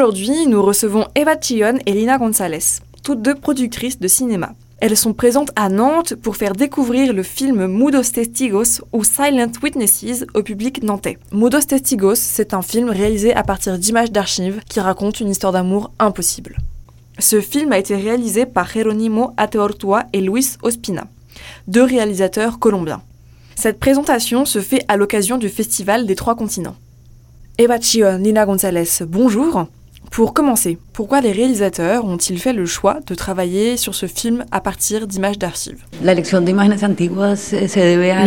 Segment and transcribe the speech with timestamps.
[0.00, 4.54] Aujourd'hui, nous recevons Eva Chillon et Lina Gonzalez, toutes deux productrices de cinéma.
[4.78, 10.24] Elles sont présentes à Nantes pour faire découvrir le film Mudos Testigos ou Silent Witnesses
[10.34, 11.18] au public nantais.
[11.32, 15.90] Mudos Testigos, c'est un film réalisé à partir d'images d'archives qui raconte une histoire d'amour
[15.98, 16.58] impossible.
[17.18, 21.08] Ce film a été réalisé par Jeronimo Ateortua et Luis Ospina,
[21.66, 23.02] deux réalisateurs colombiens.
[23.56, 26.76] Cette présentation se fait à l'occasion du Festival des Trois Continents.
[27.58, 29.66] Eva Chion, Nina Gonzalez, bonjour.
[30.10, 34.60] Pour commencer, pourquoi les réalisateurs ont-ils fait le choix de travailler sur ce film à
[34.60, 36.22] partir d'images d'archives Le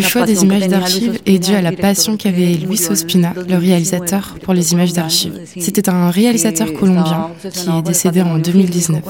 [0.00, 4.54] choix des images d'archives est dû à la passion qu'avait Luis Ospina, le réalisateur, pour
[4.54, 5.40] les images d'archives.
[5.58, 9.02] C'était un réalisateur colombien qui est décédé en 2019.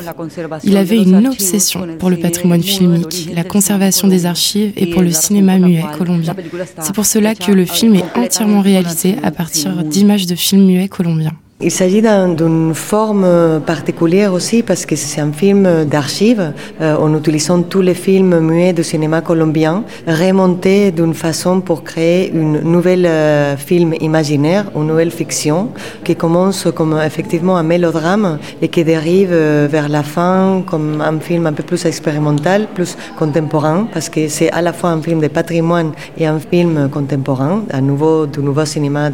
[0.65, 5.11] Il avait une obsession pour le patrimoine filmique, la conservation des archives et pour le
[5.11, 6.37] cinéma muet colombien.
[6.81, 10.89] C'est pour cela que le film est entièrement réalisé à partir d'images de films muets
[10.89, 11.33] colombiens.
[11.61, 13.27] Il s'agit d'une forme
[13.67, 18.73] particulière aussi parce que c'est un film d'archives euh, en utilisant tous les films muets
[18.73, 25.11] du cinéma colombien, remontés d'une façon pour créer une nouvelle euh, film imaginaire, une nouvelle
[25.11, 25.71] fiction
[26.05, 31.19] qui commence comme effectivement un mélodrame et qui dérive euh, vers la fin comme un
[31.19, 35.19] film un peu plus expérimental, plus contemporain parce que c'est à la fois un film
[35.19, 39.11] de patrimoine et un film contemporain, à nouveau du nouveau cinéma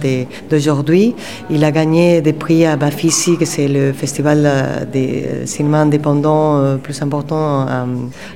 [0.51, 1.15] d'aujourd'hui.
[1.49, 5.79] Il a gagné des prix à Bafisi, que c'est le festival euh, des euh, cinéma
[5.79, 7.67] indépendants euh, plus important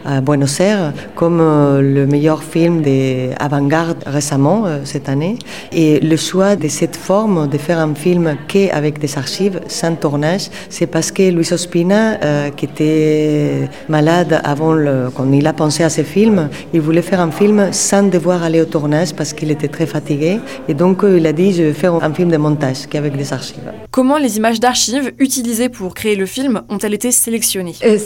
[0.04, 5.38] à, Buenos Aires, comme le meilleur film d'avant-garde récemment cette année.
[5.72, 10.48] Et le choix de cette forme de faire un film qu'avec des archives, sans tournage,
[10.70, 15.90] c'est parce que Luis Ospina, qui était malade avant le, quand il a pensé à
[15.90, 19.68] ce film, il voulait faire un film sans devoir aller au tournage parce qu'il était
[19.68, 20.40] très fatigué.
[20.68, 23.70] Et donc il a dit, je vais faire un film de montage qu'avec des archives.
[23.90, 27.98] Comment les images d'archives utilisées pour créer le film ont-elles été sélectionnées Ces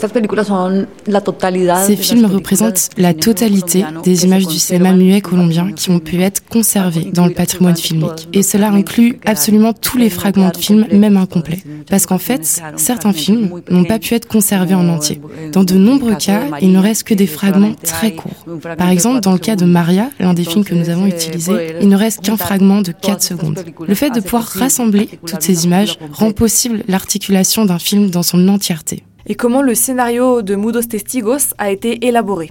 [1.96, 7.10] films représentent la totalité des images du cinéma muet colombien qui ont pu être conservées
[7.12, 8.28] dans le patrimoine filmique.
[8.32, 11.62] Et cela inclut absolument tous les fragments de films, même incomplets.
[11.90, 15.20] Parce qu'en fait, certains films n'ont pas pu être conservés en entier.
[15.52, 18.46] Dans de nombreux cas, il ne reste que des fragments très courts.
[18.78, 21.88] Par exemple, dans le cas de Maria, l'un des films que nous avons utilisés, il
[21.88, 23.64] ne reste qu'un fragment de 4 secondes.
[23.86, 25.71] Le fait de pouvoir rassembler toutes ces images
[26.12, 29.04] rend possible l'articulation d'un film dans son entièreté.
[29.26, 32.50] Et comment le scénario de Mudos Testigos a été élaboré?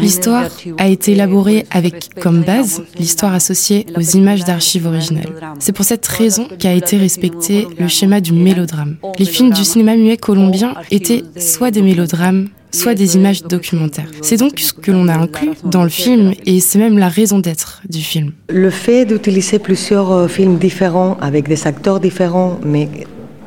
[0.00, 0.44] L'histoire
[0.76, 5.32] a été élaborée avec comme base l'histoire associée aux images d'archives originelles.
[5.58, 8.96] C'est pour cette raison qu'a été respecté le schéma du mélodrame.
[9.18, 14.10] Les films du cinéma muet colombien étaient soit des mélodrames, soit des images documentaires.
[14.22, 17.38] C'est donc ce que l'on a inclus dans le film et c'est même la raison
[17.38, 18.32] d'être du film.
[18.48, 22.88] Le fait d'utiliser plusieurs euh, films différents avec des acteurs différents mais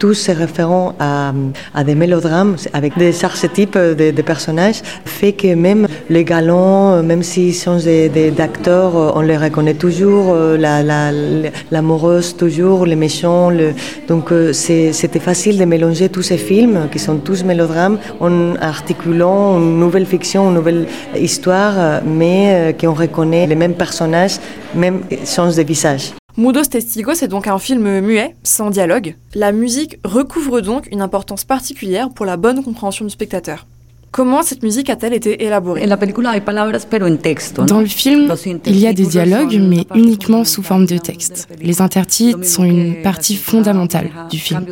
[0.04, 1.32] tous ces référents à,
[1.74, 7.24] à, des mélodrames avec des archétypes de, de, personnages fait que même les galants, même
[7.24, 13.50] s'ils sont des, des acteurs, on les reconnaît toujours, l'amoureuse la, la, toujours, les méchants.
[13.50, 13.68] Le...
[14.10, 19.58] Donc euh, c'était facile de mélanger tous ces films qui sont tous mélodrames en articulant
[19.58, 24.36] une nouvelle fiction, une nouvelle histoire, mais euh, qu'on reconnaît les mêmes personnages,
[24.76, 26.23] même sens de visage.
[26.36, 29.16] Mudos Testigos est donc un film muet, sans dialogue.
[29.36, 33.68] La musique recouvre donc une importance particulière pour la bonne compréhension du spectateur.
[34.14, 38.36] Comment cette musique a-t-elle été élaborée Dans le film,
[38.68, 41.48] il y a des dialogues, mais uniquement sous forme de texte.
[41.60, 44.66] Les intertitres sont une partie fondamentale du film.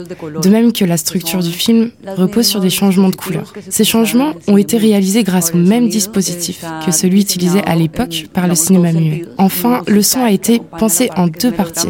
[0.43, 3.51] De même que la structure du film repose sur des changements de couleurs.
[3.67, 8.47] Ces changements ont été réalisés grâce au même dispositif que celui utilisé à l'époque par
[8.47, 9.25] le cinéma muet.
[9.39, 11.89] Enfin, le son a été pensé en deux parties.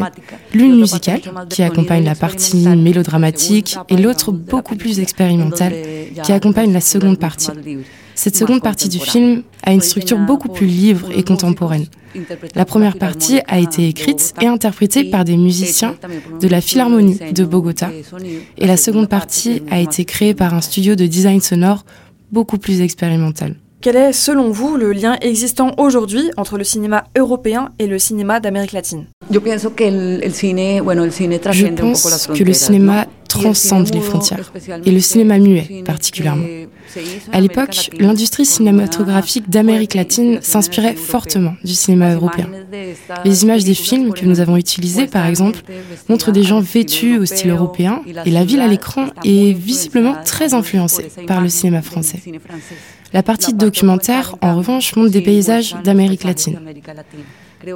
[0.54, 1.20] L'une musicale,
[1.50, 5.74] qui accompagne la partie mélodramatique, et l'autre beaucoup plus expérimentale,
[6.22, 7.41] qui accompagne la seconde partie.
[8.14, 11.86] Cette seconde partie du film a une structure beaucoup plus libre et contemporaine.
[12.54, 15.96] La première partie a été écrite et interprétée par des musiciens
[16.40, 17.90] de la Philharmonie de Bogota
[18.58, 21.84] et la seconde partie a été créée par un studio de design sonore
[22.30, 23.56] beaucoup plus expérimental.
[23.82, 28.38] Quel est, selon vous, le lien existant aujourd'hui entre le cinéma européen et le cinéma
[28.38, 29.06] d'Amérique latine?
[29.28, 29.66] Je pense
[32.28, 34.52] que le cinéma transcende les frontières,
[34.84, 36.44] et le cinéma muet particulièrement.
[37.32, 42.48] À l'époque, l'industrie cinématographique d'Amérique latine s'inspirait fortement du cinéma européen.
[43.24, 45.60] Les images des films que nous avons utilisés, par exemple,
[46.08, 50.54] montrent des gens vêtus au style européen, et la ville à l'écran est visiblement très
[50.54, 52.20] influencée par le cinéma français.
[53.12, 56.58] La partie documentaire, en revanche, montre des paysages d'Amérique latine.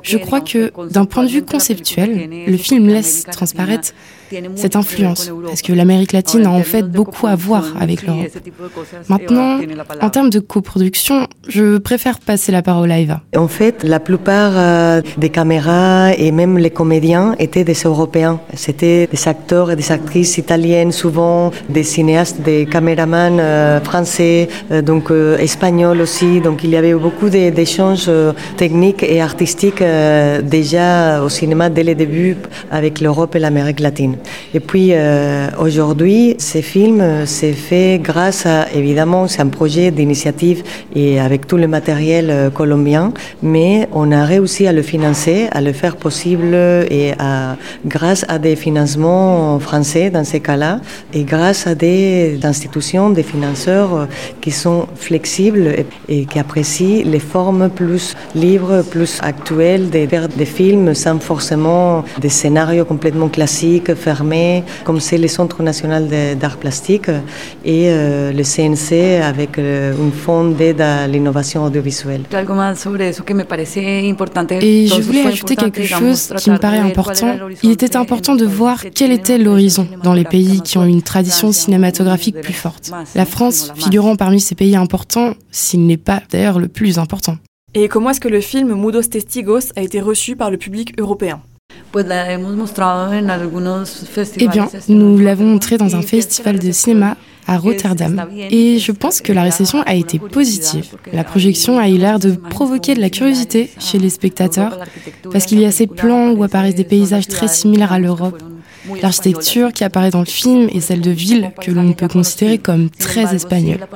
[0.02, 3.92] Je crois que, d'un point de vue conceptuel, le film laisse transparaître
[4.56, 8.26] cette influence, parce que l'Amérique latine a en fait beaucoup à voir avec l'Europe?
[9.08, 9.58] Maintenant,
[10.00, 13.20] en termes de coproduction, je préfère passer la parole à Eva.
[13.36, 18.40] En fait, la plupart euh, des caméras et même les comédiens étaient des Européens.
[18.54, 24.82] C'était des acteurs et des actrices italiennes, souvent des cinéastes, des caméramans euh, français, euh,
[24.82, 26.40] donc espagnols aussi.
[26.40, 28.10] Donc il y avait beaucoup d'échanges
[28.56, 29.82] techniques et artistiques
[30.42, 32.36] déjà au cinéma dès le début
[32.70, 34.15] avec l'Europe et l'Amérique latine.
[34.54, 34.92] Et puis
[35.58, 40.62] aujourd'hui, ces films, c'est fait grâce à, évidemment, c'est un projet d'initiative
[40.94, 45.72] et avec tout le matériel colombien, mais on a réussi à le financer, à le
[45.72, 50.80] faire possible et à, grâce à des financements français dans ces cas-là
[51.12, 54.08] et grâce à des institutions, des financeurs
[54.40, 55.74] qui sont flexibles
[56.08, 62.84] et, qui apprécient les formes plus libres, plus actuelles des films sans forcément des scénarios
[62.84, 66.02] complètement classiques, fermés, comme c'est le Centre national
[66.40, 67.10] d'art plastique
[67.64, 68.90] et euh, le CNC
[69.32, 72.22] avec euh, un fonds d'aide à l'innovation audiovisuelle.
[74.60, 77.30] Et je voulais ajouter quelque chose qui me paraît important.
[77.64, 81.50] Il était important de voir quel était l'horizon dans les pays qui ont une tradition
[81.50, 82.92] cinématographique plus forte.
[83.16, 87.36] La France figurant parmi ces pays importants, s'il n'est pas d'ailleurs le plus important.
[87.74, 91.40] Et comment est-ce que le film Mudos Testigos a été reçu par le public européen?
[94.38, 97.16] Eh bien, nous l'avons montré dans un festival de cinéma
[97.46, 98.26] à Rotterdam.
[98.50, 100.86] Et je pense que la réception a été positive.
[101.12, 104.78] La projection a eu l'air de provoquer de la curiosité chez les spectateurs,
[105.30, 108.42] parce qu'il y a ces plans où apparaissent des paysages très similaires à l'Europe.
[109.02, 112.88] L'architecture qui apparaît dans le film est celle de villes que l'on peut considérer comme
[112.90, 113.86] très espagnoles.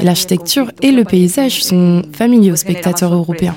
[0.00, 3.54] L'architecture et le paysage sont familiers aux spectateurs européens.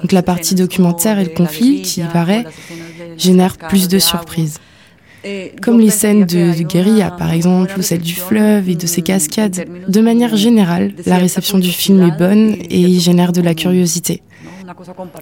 [0.00, 2.46] Donc la partie documentaire et le conflit qui y paraît
[3.20, 4.58] génèrent plus de surprises.
[5.60, 9.02] Comme les scènes de, de guérilla, par exemple, ou celles du fleuve et de ses
[9.02, 9.66] cascades.
[9.86, 14.22] De manière générale, la réception du film est bonne et génère de la curiosité.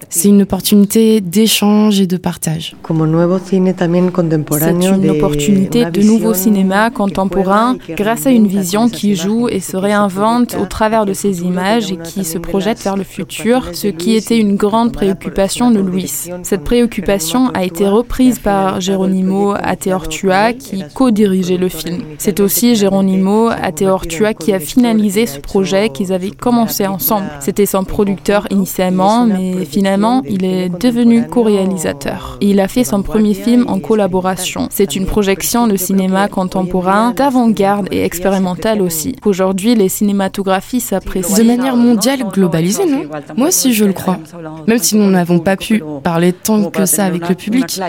[0.09, 2.75] C'est une opportunité d'échange et de partage.
[2.87, 9.77] C'est une opportunité de nouveau cinéma contemporain grâce à une vision qui joue et se
[9.77, 14.15] réinvente au travers de ces images et qui se projette vers le futur, ce qui
[14.15, 16.29] était une grande préoccupation de Luis.
[16.43, 22.03] Cette préoccupation a été reprise par Geronimo Ateortua qui co-dirigeait le film.
[22.17, 27.29] C'est aussi Geronimo Ateortua qui a finalisé ce projet qu'ils avaient commencé ensemble.
[27.39, 32.37] C'était son producteur initialement, mais et finalement, il est devenu co-réalisateur.
[32.41, 34.67] Il a fait son premier film en collaboration.
[34.69, 39.15] C'est une projection de cinéma contemporain, d'avant-garde et expérimental aussi.
[39.25, 41.37] Aujourd'hui, les cinématographies s'apprécient.
[41.37, 43.03] De manière mondiale, globalisée, non?
[43.37, 44.19] Moi aussi, je le crois.
[44.67, 47.79] Même si nous n'avons pas pu parler tant que ça avec le public,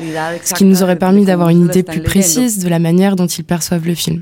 [0.44, 3.44] ce qui nous aurait permis d'avoir une idée plus précise de la manière dont ils
[3.44, 4.20] perçoivent le film.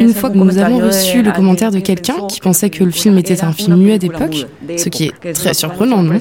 [0.00, 3.18] Une fois que nous avons reçu le commentaire de quelqu'un qui pensait que le film
[3.18, 6.18] était un film muet d'époque, ce qui est très surprenant, non?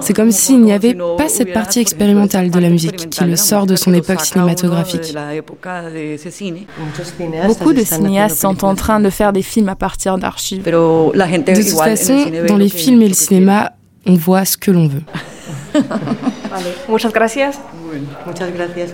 [0.00, 3.66] C'est comme s'il n'y avait pas cette partie expérimentale de la musique qui le sort
[3.66, 5.14] de son époque cinématographique.
[7.46, 10.62] Beaucoup de cinéastes sont en train de faire des films à partir d'archives.
[10.62, 13.72] De toute façon, dans les films et le cinéma,
[14.06, 15.02] on voit ce que l'on veut.
[16.88, 17.52] Muchas gracias.
[18.26, 18.90] Muchas gracias.